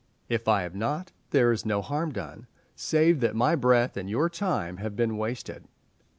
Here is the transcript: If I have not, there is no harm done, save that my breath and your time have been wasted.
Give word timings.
If 0.29 0.47
I 0.47 0.63
have 0.63 0.73
not, 0.73 1.11
there 1.29 1.51
is 1.51 1.63
no 1.63 1.83
harm 1.83 2.11
done, 2.11 2.47
save 2.75 3.19
that 3.19 3.35
my 3.35 3.55
breath 3.55 3.95
and 3.95 4.09
your 4.09 4.31
time 4.31 4.77
have 4.77 4.95
been 4.95 5.15
wasted. 5.15 5.65